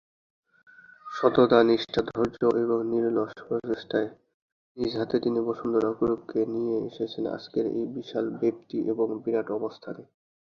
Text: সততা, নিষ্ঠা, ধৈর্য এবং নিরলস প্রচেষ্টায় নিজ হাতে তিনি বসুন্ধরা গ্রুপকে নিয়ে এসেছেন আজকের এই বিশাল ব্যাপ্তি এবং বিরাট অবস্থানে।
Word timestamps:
সততা, 1.07 1.59
নিষ্ঠা, 1.63 2.01
ধৈর্য 2.09 2.41
এবং 2.55 2.79
নিরলস 2.91 3.33
প্রচেষ্টায় 3.39 4.09
নিজ 4.77 4.91
হাতে 4.97 5.15
তিনি 5.19 5.39
বসুন্ধরা 5.47 5.89
গ্রুপকে 5.99 6.39
নিয়ে 6.53 6.75
এসেছেন 6.89 7.23
আজকের 7.27 7.65
এই 7.71 7.85
বিশাল 7.95 8.25
ব্যাপ্তি 8.39 8.77
এবং 8.91 9.07
বিরাট 9.23 9.47
অবস্থানে। 9.51 10.03